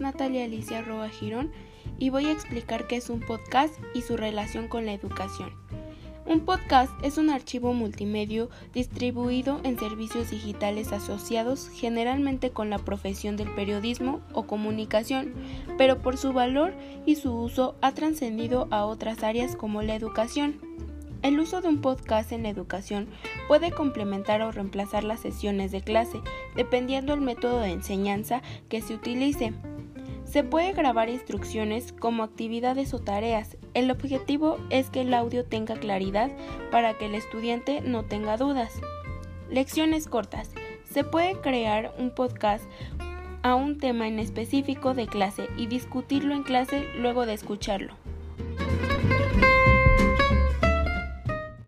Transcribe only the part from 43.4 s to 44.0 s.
a un